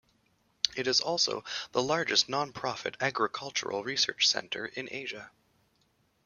It 0.75 0.87
is 0.87 0.99
also 0.99 1.43
the 1.73 1.83
largest 1.83 2.27
non-profit 2.27 2.97
agricultural 2.99 3.83
research 3.83 4.27
center 4.27 4.65
in 4.65 4.89
Asia. 4.91 5.29